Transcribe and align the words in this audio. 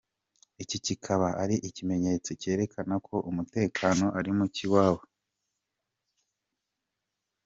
Iki 0.63 0.77
kikaba 0.85 1.27
ari 1.43 1.55
ikimenyetso 1.69 2.29
cyerekana 2.41 2.95
ko 3.07 3.15
umutekano 3.29 4.05
ari 4.19 4.31
muke 4.37 4.61
iwabo. 4.65 5.01